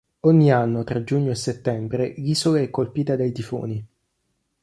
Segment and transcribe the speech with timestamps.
[0.21, 3.87] Ogni anno, tra giugno e settembre, l'isola è colpita dai tifoni.